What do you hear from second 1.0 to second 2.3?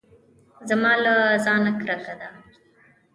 له ځانه کرکه ده.